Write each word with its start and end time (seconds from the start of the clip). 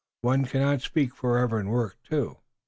One 0.21 0.45
cannot 0.45 0.81
speak 0.81 1.13
forever 1.13 1.59
and 1.59 1.69
work, 1.69 1.97
too." 2.01 2.37